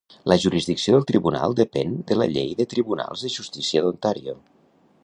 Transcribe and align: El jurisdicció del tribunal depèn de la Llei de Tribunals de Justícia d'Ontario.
El 0.19 0.33
jurisdicció 0.43 0.95
del 0.95 1.05
tribunal 1.11 1.53
depèn 1.59 1.93
de 2.13 2.17
la 2.23 2.27
Llei 2.33 2.51
de 2.63 2.69
Tribunals 2.73 3.27
de 3.27 3.33
Justícia 3.37 3.87
d'Ontario. 3.87 4.39